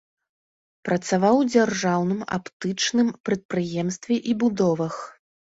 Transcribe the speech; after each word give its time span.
Працаваў 0.87 1.35
у 1.41 1.43
дзяржаўным 1.55 2.21
аптычным 2.37 3.13
прадпрыемстве 3.29 4.15
і 4.33 4.37
будовах. 4.47 4.95